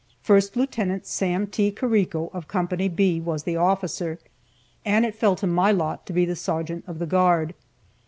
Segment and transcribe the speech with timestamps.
[0.23, 1.05] First Lieut.
[1.05, 1.69] Sam T.
[1.69, 2.65] Carrico, of Co.
[2.65, 4.17] B, was the officer,
[4.83, 7.53] and it fell to my lot to be the sergeant of the guard.